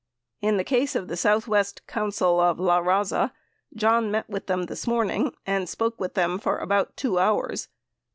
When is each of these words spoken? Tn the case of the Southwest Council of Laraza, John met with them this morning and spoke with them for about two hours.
Tn 0.41 0.57
the 0.57 0.63
case 0.63 0.95
of 0.95 1.09
the 1.09 1.15
Southwest 1.15 1.85
Council 1.85 2.39
of 2.39 2.57
Laraza, 2.57 3.33
John 3.75 4.09
met 4.09 4.27
with 4.27 4.47
them 4.47 4.63
this 4.63 4.87
morning 4.87 5.31
and 5.45 5.69
spoke 5.69 5.99
with 5.99 6.15
them 6.15 6.39
for 6.39 6.57
about 6.57 6.97
two 6.97 7.19
hours. 7.19 7.67